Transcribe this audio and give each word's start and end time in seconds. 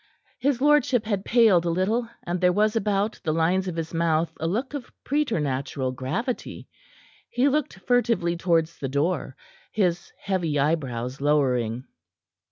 His 0.39 0.59
lordship 0.61 1.05
had 1.05 1.23
paled 1.23 1.63
a 1.63 1.69
little, 1.69 2.09
and 2.23 2.41
there 2.41 2.51
was 2.51 2.75
about 2.75 3.19
the 3.23 3.31
lines 3.31 3.67
of 3.67 3.75
his 3.75 3.93
mouth 3.93 4.33
a 4.39 4.47
look 4.47 4.73
of 4.73 4.91
preternatural 5.03 5.91
gravity. 5.91 6.67
He 7.29 7.47
looked 7.47 7.77
furtively 7.81 8.35
towards 8.35 8.79
the 8.79 8.89
door, 8.89 9.35
his 9.71 10.11
heavy 10.17 10.57
eyebrows 10.57 11.21
lowering. 11.21 11.83